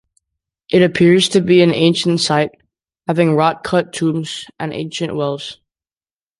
It 0.71 0.81
appears 0.81 1.29
to 1.29 1.41
be 1.41 1.61
an 1.61 1.71
ancient 1.75 2.21
site, 2.21 2.49
having 3.05 3.35
rock-cut 3.35 3.93
tombs 3.93 4.47
and 4.59 4.73
ancient 4.73 5.13
wells. 5.15 5.59